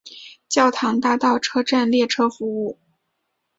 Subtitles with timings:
[0.49, 2.79] 教堂大道车站列车服务。